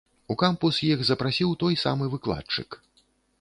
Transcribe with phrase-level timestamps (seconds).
[0.33, 2.81] У кампус іх запрасіў той самы выкладчык.